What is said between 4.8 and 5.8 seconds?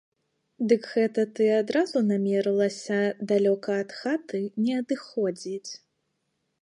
адыходзіць?